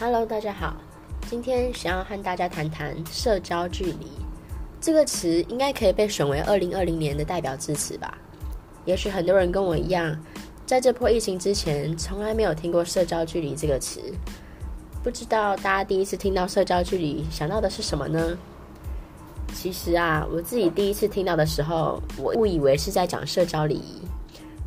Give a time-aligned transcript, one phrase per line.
[0.00, 0.74] Hello，大家好，
[1.28, 4.06] 今天想要和大家谈谈社交距离
[4.80, 8.16] 这个词，应该可以被选为二零二零年的代表字词吧？
[8.86, 10.18] 也许很多人跟我一样，
[10.64, 14.00] 在这波疫情之前，从来没有听过社交距离这个词。
[15.02, 18.38] 不知道大家第一次听到社交距离想到的是什么呢？
[19.52, 24.00] 其实啊，我自己第一次听到的时候，我误以为是在讲社交礼仪，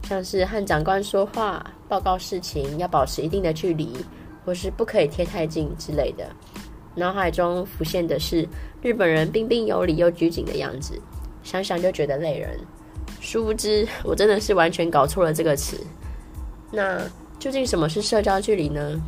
[0.07, 3.97] 像是和长官说话、报告事情要保持一定的距离。
[4.45, 6.29] 或是不可以贴太近之类的，
[6.95, 8.47] 脑海中浮现的是
[8.81, 10.99] 日本人彬彬有礼又拘谨的样子，
[11.43, 12.59] 想想就觉得累人。
[13.19, 15.77] 殊不知，我真的是完全搞错了这个词。
[16.71, 17.01] 那
[17.39, 19.01] 究竟什么是社交距离呢？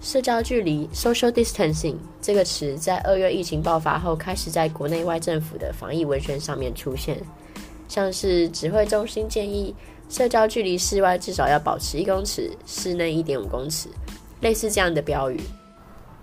[0.00, 7.20] 社交距离 （social distancing） 这个词在二月疫情爆发后，开始在国内外政府的防疫文宣上面出现，
[7.88, 9.74] 像是指挥中心建议
[10.08, 13.88] 社交距离室外至少要保持一公尺，室内一点五公尺。
[14.40, 15.40] 类似这样的标语，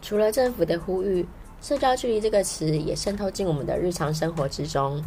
[0.02, 1.26] 除了政府的呼吁，
[1.62, 5.02] 社交距离这个词也渗透进我们的日常生活之中。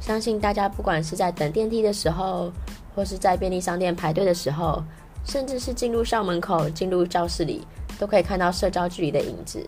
[0.00, 2.52] 相信大家不管是在等电梯的时候，
[2.94, 4.82] 或是在便利商店排队的时候，
[5.24, 7.66] 甚至是进入校门口、进入教室里，
[7.98, 9.64] 都可以看到社交距离的影子。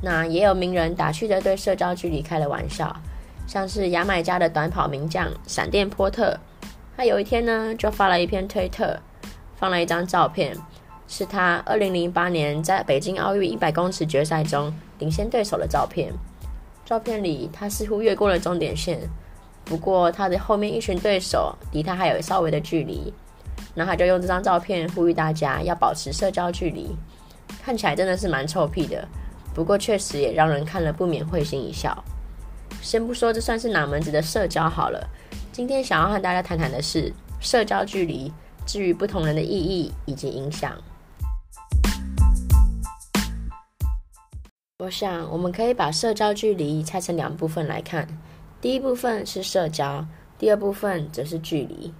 [0.00, 2.94] 那也有名人打趣的对社交距离开了玩笑，
[3.46, 6.36] 像是牙买加的短跑名将闪电波特，
[6.96, 8.98] 他有一天呢就发了一篇推特，
[9.56, 10.56] 放了一张照片。
[11.14, 16.10] 是他二零零八年在北京奥运一百公尺决赛中领先对手的照片。
[16.86, 18.98] 照片里，他似乎越过了终点线，
[19.62, 23.12] 不过他的后面一群对手离他还有稍微的距离。
[23.74, 26.96] 那他就用这张照片呼吁大家要保持社交距离，
[27.62, 29.06] 看起来真的是蛮臭屁的。
[29.52, 32.02] 不过确实也让人看了不免会心一笑。
[32.80, 35.06] 先不说这算是哪门子的社交好了，
[35.52, 38.32] 今天想要和大家谈谈的是社交距离
[38.64, 40.74] 至于不同人的意义以及影响。
[44.82, 48.04] 我想，我们可以把社交距离拆成两部分来看。
[48.60, 50.04] 第一部分是社交，
[50.36, 51.94] 第二部分则是距离。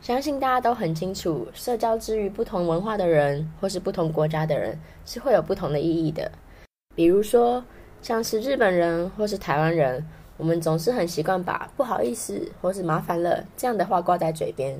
[0.00, 6.32] 相信大家都很清楚，社交之于不同文化的人，或是不同国家的人，是会有不同的意义的。
[6.94, 7.62] 比如说，
[8.00, 10.02] 像是日本人或是台湾人，
[10.38, 14.74] 我们总是很习惯把“不好意思”或是“麻烦了”这样的话挂在嘴边。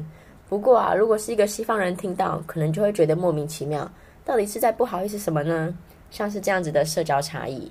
[0.49, 3.93] 不过啊，如果是一个西方人听到，可能就会觉得莫名其妙，
[4.25, 5.77] 到底是在不好意思什么呢？
[6.11, 7.71] 像是这样子的社交差异，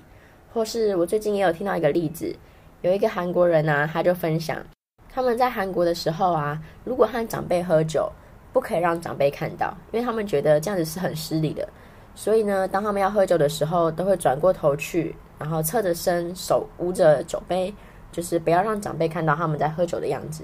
[0.52, 2.34] 或是我最近也有听到一个例子，
[2.82, 4.58] 有一个韩国人啊，他就分享
[5.12, 8.10] 他们在韩国的时候啊，如果和长辈喝酒，
[8.52, 11.68] 不可以让长辈看到，因为他们觉得这样子是很失礼的。
[12.14, 17.72] 所以呢，当他们要喝酒的时候，都会转过头去，然后侧着身，手捂着酒杯，
[18.10, 20.42] 就是不要让长辈看到他们在喝酒的样子。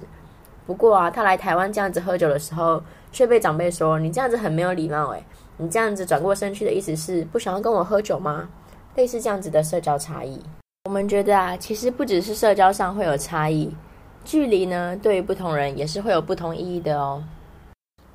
[0.66, 2.82] 不过啊，他来台湾这样子喝酒的时候，
[3.12, 5.24] 却被长辈说：“你这样子很没有礼貌。”诶。
[5.58, 8.48] 你这样子转过身去的意思是不想要跟我喝酒吗？
[8.94, 10.40] 类似这样子的社交差异，
[10.84, 13.70] 我们觉得啊，其实不只是社交上会有差异，
[14.24, 17.22] 距离呢，对于不同人也是会有不同意义的哦。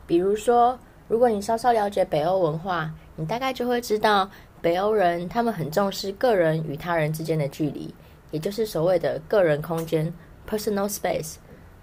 [0.07, 7.93] 比如说，如果你稍稍了解北欧文化，你大概就会知道，北欧人他们很重视个人与他人之间的距离，
[8.31, 10.11] 也就是所谓的个人空间
[10.49, 11.35] （personal space）。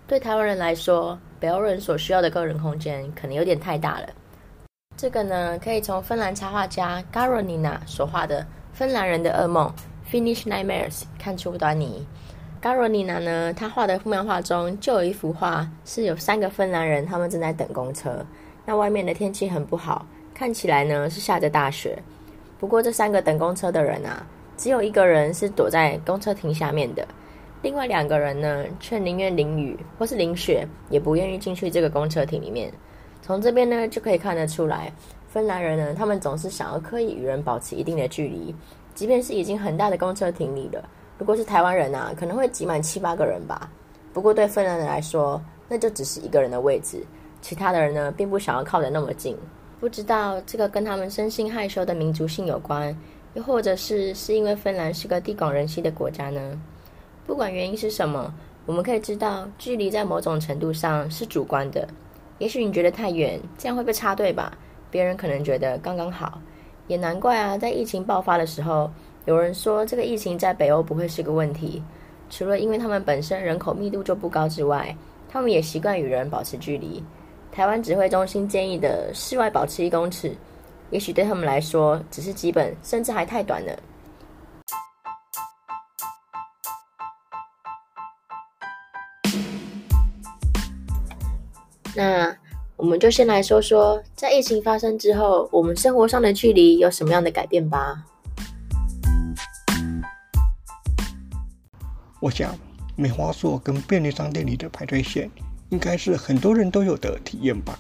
[0.09, 4.09] 对台湾人来说，北欧人所需要的个人空间可能有点太大了。
[4.99, 8.41] 这个呢，可以从芬兰插画家 Karoline 所画的
[8.73, 9.73] 《芬兰人的噩梦》
[10.13, 12.05] （Finnish Nightmares） 看出端倪。
[12.61, 18.27] Karoline 呢，他画的漫画中就有一幅画，是有三个芬兰人，他们正在等公车。
[18.67, 20.05] 那外面的天气很不好，
[20.35, 21.97] 看起来呢是下着大雪。
[22.59, 24.27] 不过这三个等公车的人啊，
[24.57, 27.07] 只有一个人是躲在公车亭下面的，
[27.63, 32.73] 另外两个人呢，却宁愿淋雨或是淋雪，也不愿意进去这个公车亭里面。
[33.29, 34.91] 从这边呢就可以看得出来，
[35.29, 38.55] 芬兰人呢，他们总是想要刻意与人保持一定的距离，
[38.95, 40.83] 即便是已经很大的公车亭里了。
[41.19, 43.71] 如果是台湾人啊，可能会挤满七八个人吧。
[44.15, 45.39] 不过对芬兰人来说，
[45.69, 47.05] 那就只是一个人的位置，
[47.43, 49.37] 其他的人呢，并不想要靠得那么近。
[49.79, 52.97] 不知道这个跟他们生性害羞的民族性有关，
[53.35, 56.59] 又或者是是因为芬兰是个地广人稀的国家呢？
[57.27, 58.33] 不管原因是什么，
[58.65, 61.87] 我们可以知道，距离在某种程度上是主观的。
[62.39, 64.53] 也许你觉得太远，这样会被插队吧？
[64.91, 66.41] 别人可能觉得刚刚好，
[66.87, 67.59] 也难怪啊。
[67.59, 68.91] 在疫情爆发的时候，
[69.27, 71.83] 有人说这个疫情在北欧不会是个问题，
[72.31, 74.97] 除了因为他们本身人口密度就不高之外，
[75.29, 77.03] 他们也习惯与人保持距离。
[77.51, 80.33] 台湾指挥中心建议的室外保持一公尺，
[80.91, 83.77] 也许对他们来说只是基本，甚至还太短了。
[91.99, 92.33] 那
[92.77, 98.05] 我们就先来说说，在疫情发生之后，我们生活上的距离有什么样的改变吧。
[102.21, 102.57] 我想，
[102.95, 105.29] 梅花座跟便利商店里的排队线，
[105.71, 107.77] 应该是很多人都有的体验吧。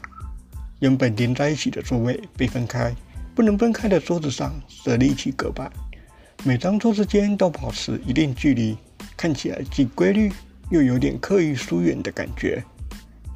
[0.80, 2.92] 原本连在一起的座位被分开，
[3.36, 5.70] 不能分开的桌子上设立起隔板，
[6.42, 8.76] 每张桌子间都保持一定距离，
[9.16, 10.32] 看起来既规律
[10.70, 12.64] 又有点刻意疏远的感觉。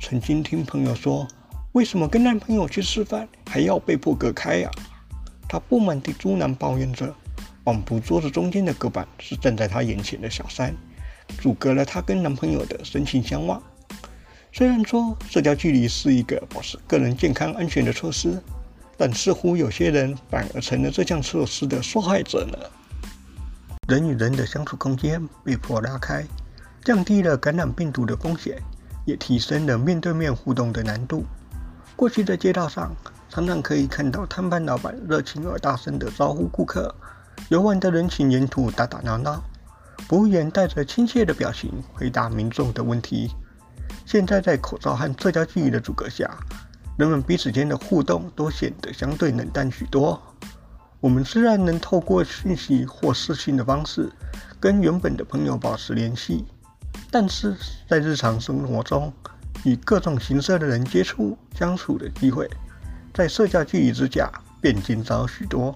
[0.02, 1.26] 曾经听朋友说，
[1.70, 4.68] 为什么跟男朋友去吃饭还要被迫隔开呀？
[5.48, 7.14] 她不满地嘟囔抱怨着，
[7.64, 10.74] 仿佛桌子中间的隔板是站在她眼前的小三，
[11.38, 13.62] 阻隔了她跟男朋友的深情相望。
[14.52, 18.42] 虽然说社交距离是一个保持个人健康安全的措施，
[18.98, 22.58] 但似乎有些人反而成了这项措施的受害者呢。
[23.86, 26.26] 人与人的相处空间被迫拉开，
[26.84, 28.60] 降低了感染病毒的风险，
[29.04, 31.24] 也提升了面对面互动的难度。
[31.96, 32.90] 过去在街道上，
[33.28, 36.94] 常常可以看到摊贩老板热情而大声地招呼顾客，
[37.48, 39.42] 游玩的人群沿途打打闹闹，
[40.08, 43.30] 服务员带着亲切的表情回答民众的问题。
[44.04, 46.30] 现在在口罩和社交距离的阻隔下，
[46.96, 50.20] 人们彼此间的互动都显得相对冷淡许多。
[51.00, 54.10] 我们虽然能透过讯息或视讯的方式
[54.60, 56.44] 跟原本的朋友保持联系，
[57.10, 57.56] 但是
[57.88, 59.12] 在日常生活中
[59.64, 62.48] 与各种形色的人接触相处的机会，
[63.12, 64.30] 在社交距离之下
[64.60, 65.74] 便减少许多。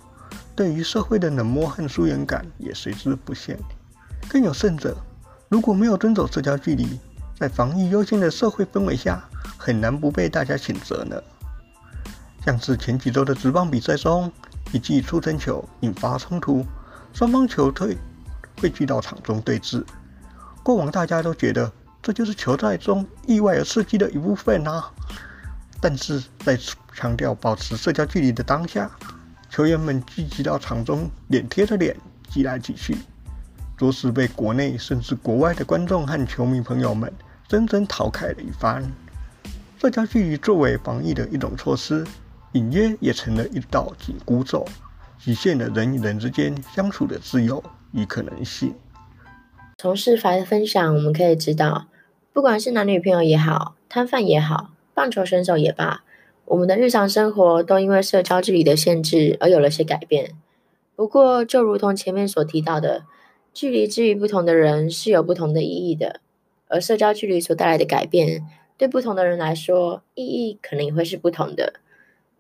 [0.55, 3.59] 对于社会的冷漠和疏远感也随之不现。
[4.29, 4.97] 更有甚者，
[5.49, 6.99] 如果没有遵守社交距离，
[7.39, 9.23] 在防疫优先的社会氛围下，
[9.59, 11.23] 很难不被大家谴责呢。
[12.45, 14.33] 像是前几周的职棒比赛中，
[14.73, 16.65] 一记触身球引发冲突，
[17.13, 17.99] 双方球队
[18.59, 19.85] 汇聚到场中对峙。
[20.67, 21.71] 过往大家都觉得
[22.03, 24.91] 这就是球赛中意外而刺激的一部分啊。
[25.81, 26.59] 但是在
[26.93, 28.91] 强调保持社交距离的当下，
[29.49, 31.97] 球员们聚集到场中，脸贴着脸
[32.29, 32.97] 挤来挤去，
[33.77, 37.13] 着实被国内甚至国外的观众和球迷朋友们。
[37.47, 38.83] 真正讨开了一番。
[39.81, 42.05] 社交距离作为防疫的一种措施，
[42.55, 44.67] 隐约也成了一道紧箍咒，
[45.17, 48.75] 局限了人与人之间相处的自由与可能性。
[49.79, 51.89] 从事法的分享，我们可以知道，
[52.33, 56.03] 不管是男女朋友也好，摊贩也好，棒球选手也罢，
[56.47, 60.31] 我们的日常生活都因为社交距离的限制而有了些改变。
[60.95, 63.05] 不过，就如同前面所提到的，
[63.53, 66.21] 距离之于不同的人是有不同的意义的。
[66.69, 68.43] 而社交距离所带来的改变，
[68.79, 71.75] 对不同的人来说，意义可能也会是不同的。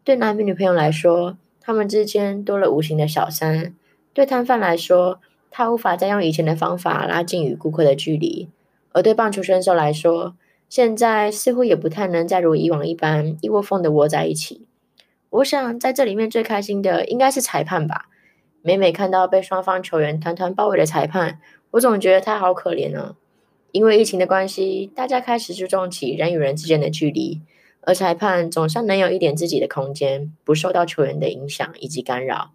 [0.02, 3.74] 对男女朋友来说，他们之间多了无形的小三；
[4.14, 5.20] 对摊贩来说，
[5.58, 8.50] 他无法再用以前的方法拉近与顾客的距离；
[8.92, 10.36] 而对棒球选手来说，
[10.68, 14.66] 现在似乎也不太能再如以往一般一窝蜂的窝在一起。
[15.30, 18.10] 我想在这里面最开心的应该是裁判吧。
[18.60, 23.16] 每每看到被双方球员团团包围的裁判，我总觉得他好可怜啊。
[23.72, 27.40] 因为疫情的关系，大家开始注重起人与人之间的距离，
[27.80, 32.50] 而裁判总算能有一点自己的空间，不受到球员的影响以及干扰。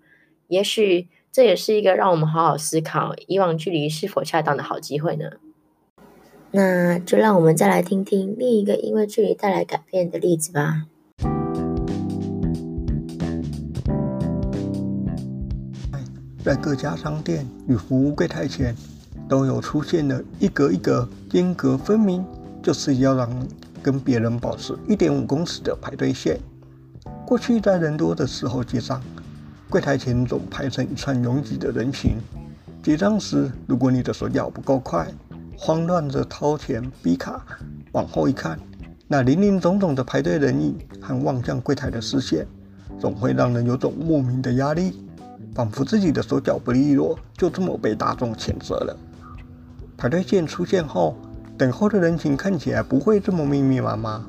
[0.48, 5.26] 也许这也是一个让我们好好思考以往距离是否恰当的好机会呢？
[6.52, 10.88] 那就让我们再来听听另一个因为距离带来改变的例子吧。
[16.44, 18.76] 在各家商店与服务柜台前。
[19.30, 22.22] 都有出现了一格一格间隔分明，
[22.62, 23.48] 就是要让
[23.82, 26.38] 跟别人保持一点五公尺的排队线。
[27.26, 29.02] 过去在人多的时候结账，
[29.72, 32.18] 柜台前总排成一串拥挤的人群。
[32.84, 35.08] 结账时，如果你的手脚不够快，
[35.58, 37.42] 慌乱着掏钱逼卡，
[37.94, 38.60] 往后一看，
[39.08, 42.46] 那林林总总的排队人影和望向柜台的视线，
[43.00, 45.08] 总会让人有种莫名的压力，
[45.56, 48.98] 仿佛自己的手脚不利落，就这么被大众谴责了。
[49.96, 51.16] 排队线出现后，
[51.58, 54.22] 等候的人群看起来不会这么密密麻麻，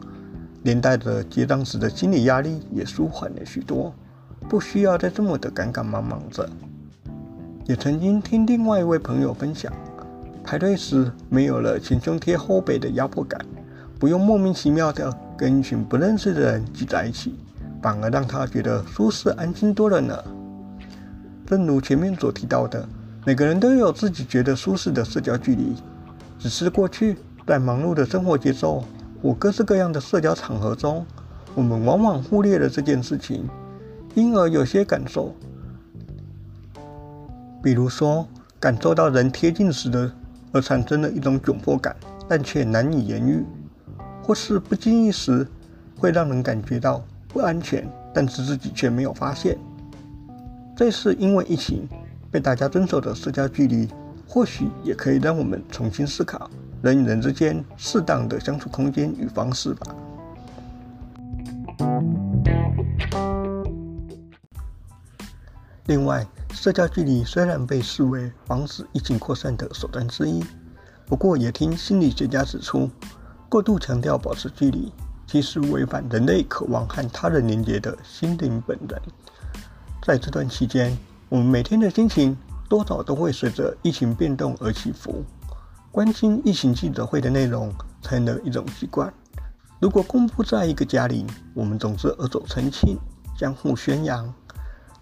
[0.63, 3.93] 连带着结账时的心理压力也舒缓了许多，
[4.53, 6.47] 不需要再这么的赶赶忙忙着。
[7.65, 9.73] 也曾经听另外一位朋友分享，
[10.45, 13.41] 排队时没有了前胸贴后背的压迫感，
[13.99, 17.35] 不用莫名其妙的跟一群不认识的人挤在一起，
[17.81, 20.23] 反而让他觉得舒适安心多了呢。
[21.47, 22.87] 正如前面所提到的。
[23.25, 25.77] 每个人都有自己觉得舒适的社交距离，
[26.39, 27.17] 只是过去
[27.47, 28.85] 在忙碌的生活节奏
[29.23, 31.07] 或各式各样的社交场合中，
[31.55, 33.49] 我们往往忽略了这件事情，
[34.15, 35.35] 因而有些感受，
[37.63, 38.29] 比如说
[38.61, 40.13] 感受到人贴近时的
[40.53, 41.97] 而产生了一种窘迫感，
[42.29, 43.43] 但却难以言喻，
[44.23, 45.47] 或是不经意时
[45.97, 49.57] 会让人感觉到不安全，但是自己却没有发现。
[50.77, 51.89] 这是因为疫情，
[52.31, 53.89] 被大家遵守的社交距离，
[54.29, 56.51] 或许也可以让我们重新思考
[56.83, 59.95] 人与人之间适当的相处空间与方式吧。
[65.93, 70.43] 另外，社交距离虽然被视为防止疫情扩散的手段之一，
[71.05, 72.89] 不过也听心理学家指出，
[73.47, 74.91] 过度强调保持距离，
[75.27, 78.99] 其实违反人类渴望和他人连结的心灵本能。
[80.03, 80.97] 在这段期间，
[81.29, 82.35] 我们每天的心情
[82.71, 85.23] 多少都会随着疫情变动而起伏。
[85.91, 87.71] 关心疫情记者会的内容
[88.01, 89.13] 成了一种习惯。
[89.79, 92.97] 如果公布在一个家里，我们总是恶走澄清，
[93.39, 94.33] 相互宣扬。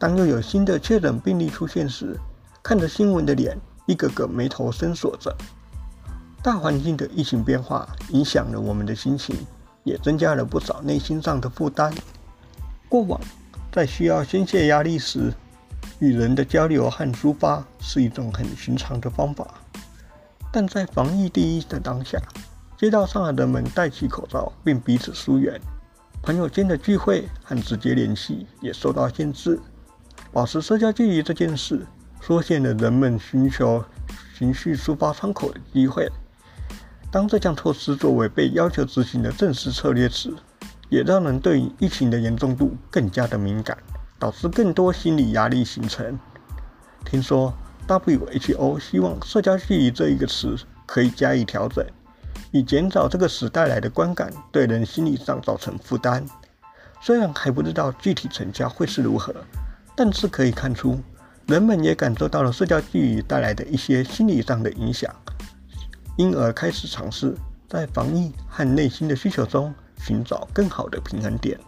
[0.00, 2.18] 当又有新的确诊病例出现时，
[2.62, 3.54] 看着新闻的脸，
[3.84, 5.36] 一个个眉头深锁着。
[6.42, 9.36] 大环境的疫情变化影响了我们的心情，
[9.84, 11.92] 也增加了不少内心上的负担。
[12.88, 13.20] 过往
[13.70, 15.34] 在需要宣泄压力时，
[15.98, 19.46] 与人的交流和抒发是一种很寻常的方法，
[20.50, 22.18] 但在防疫第一的当下，
[22.78, 25.60] 街道上的人们戴起口罩并彼此疏远，
[26.22, 29.60] 朋友间的聚会和直接联系也受到限制。
[30.32, 31.84] 保持社交距离这件事，
[32.20, 33.84] 缩限了人们寻求
[34.38, 36.08] 情绪抒发窗口的机会。
[37.10, 40.32] 当这项措施作为被要求执行的正式策略时，
[40.88, 43.76] 也让人对疫情的严重度更加的敏感，
[44.20, 46.16] 导致更多心理压力形成。
[47.04, 47.52] 听说
[47.88, 50.56] WHO 希望“社交距离”这一个词
[50.86, 51.84] 可以加以调整，
[52.52, 56.24] 以减少这个词带来的观感对人心理上造成负担。
[57.00, 59.34] 虽然还不知道具体成效会是如何。
[59.96, 60.98] 但是可以看出，
[61.46, 65.14] 人们也感受到了社交距离带来的一些心理上的影响，
[66.16, 67.36] 因而开始尝试
[67.68, 71.58] 在防疫和内心的需求中寻找更好的平衡点。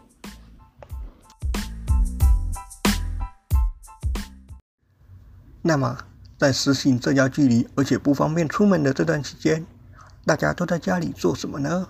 [5.60, 5.98] 那么，
[6.38, 9.64] 在实行社交距离而且不方便出门的这段期间，
[10.24, 11.86] 大家都在家里做什么呢？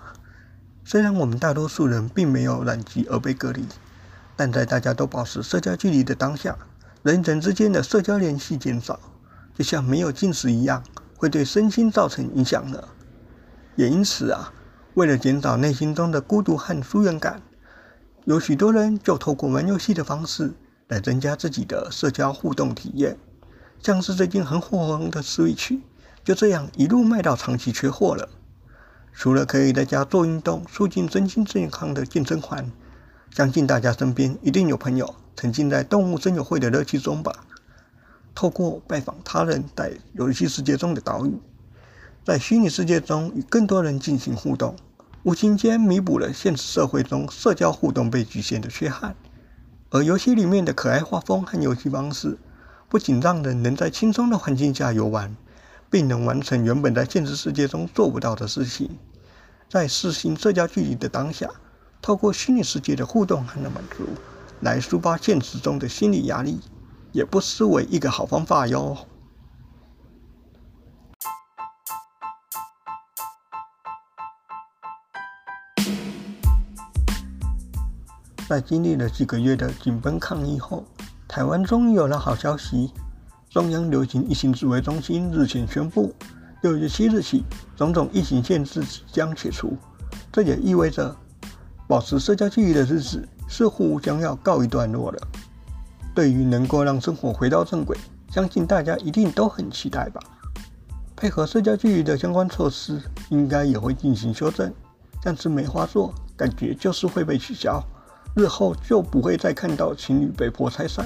[0.83, 3.65] 虽然我们大多数人并没有染疾而被隔离。
[4.35, 6.57] 但在大家都保持社交距离的当下，
[7.03, 8.99] 人与人之间的社交联系减少，
[9.53, 10.83] 就像没有进食一样，
[11.15, 12.87] 会对身心造成影响的。
[13.75, 14.53] 也因此啊，
[14.95, 17.41] 为了减少内心中的孤独和疏远感，
[18.25, 20.53] 有许多人就透过玩游戏的方式
[20.87, 23.17] 来增加自己的社交互动体验。
[23.81, 25.79] 像是最近很火红的 Switch，
[26.23, 28.29] 就这样一路卖到长期缺货了。
[29.11, 32.71] 除了可以在家做运动、促进身心健康的健身环。
[33.35, 37.33] 相信大家身边一定有朋友沉浸在动物森友会的乐趣中吧？
[38.35, 41.33] 透过拜访他人在游戏世界中的岛屿，
[42.23, 44.75] 在虚拟世界中与更多人进行互动，
[45.23, 49.15] 无形间弥补了现实社会中社交互动被局限的缺憾。
[49.89, 52.37] 而游戏里面的可爱画风和游戏方式，
[52.87, 55.35] 不仅让人能在轻松的环境下游玩，
[55.89, 58.91] 并能完成原本在现实世界中做不到的事情。
[59.67, 61.49] 在实行社交距离的当下。
[62.03, 64.03] 透过虚拟世界的互动和满足，
[64.59, 66.59] 来抒发现实中的心理压力，
[67.13, 68.97] 也不失为一个好方法哟。
[78.49, 80.83] 在经历了几个月的紧绷抗疫后，
[81.25, 82.91] 台湾终于有了好消息。
[83.49, 86.13] 中央流行疫情指挥中心日前宣布，
[86.63, 87.45] 六月七日起，
[87.77, 89.77] 种种疫情限制即将解除。
[90.33, 91.15] 这也意味着。
[91.93, 95.27] 保持社交距离的日子似乎将要告一段落了。
[96.15, 97.95] 对于能够让生活回到正轨，
[98.31, 100.19] 相信大家一定都很期待吧。
[101.15, 104.73] 配合社交距离的相关措施，应该也会进行修正。
[105.21, 107.79] 但是没话说，感觉就是会被取消。
[108.35, 111.05] 日后就不会再看到情侣被迫拆散，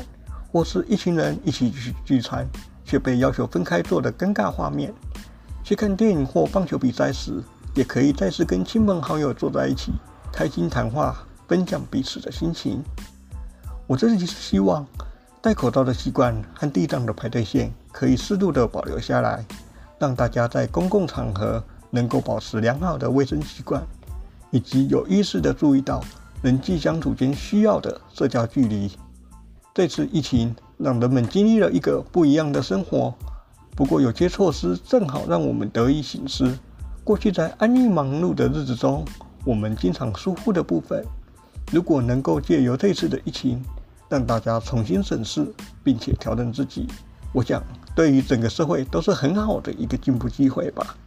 [0.54, 2.48] 或是一群人一起去聚餐
[2.86, 4.94] 却被要求分开坐的尴尬画面。
[5.66, 7.44] 去看电影或棒球比赛时，
[7.76, 9.92] 也可以再次跟亲朋好友坐在一起。
[10.32, 12.84] 开心谈话，分享彼此的心情。
[13.88, 14.86] 我自己是希望
[15.42, 19.46] 戴口罩的习惯和地上的排队线可以适度的保留下来，
[19.98, 23.82] 让大家在公共场合能够保持良好的卫生习惯，
[24.52, 26.04] 以及有意识的注意到
[26.42, 28.92] 人际相处间需要的社交距离。
[29.74, 33.14] 这次疫情让人们经历了一个不一样的生活，
[33.76, 36.58] 不过有些措施正好让我们得以省思，
[37.04, 39.06] 过去在安逸忙碌的日子中。
[39.48, 41.02] 我们经常疏忽的部分，
[41.72, 43.64] 如果能够借由这次的疫情，
[44.10, 45.48] 让大家重新审视，
[45.86, 46.86] 并且调整自己，
[47.32, 47.64] 我想
[47.96, 50.98] 对于整个社会都是很好的一个进步机会吧。